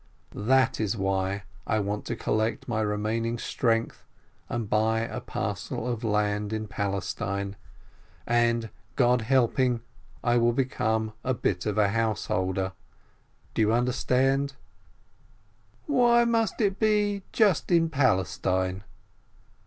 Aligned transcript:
That 0.33 0.79
is 0.79 0.97
why 0.97 1.43
I 1.67 1.77
want 1.77 2.05
to 2.05 2.15
collect 2.15 2.67
my 2.67 2.81
remaining 2.81 3.37
strength, 3.37 4.03
and 4.49 4.67
buy 4.67 5.01
a 5.01 5.19
parcel 5.21 5.87
of 5.87 6.03
land 6.03 6.51
in 6.51 6.67
Palestine, 6.67 7.55
and, 8.25 8.71
God 8.95 9.21
helping, 9.21 9.81
I 10.23 10.37
will 10.37 10.53
become 10.53 11.13
a 11.23 11.35
bit 11.35 11.67
of 11.67 11.77
a 11.77 11.89
householder— 11.89 12.71
do 13.53 13.61
you 13.61 13.71
understand?" 13.71 14.55
"Why 15.85 16.25
must 16.25 16.61
it 16.61 16.79
be 16.79 17.21
just 17.31 17.69
in 17.71 17.87
Palestine 17.91 18.83